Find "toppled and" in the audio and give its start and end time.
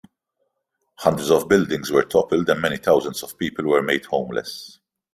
2.03-2.59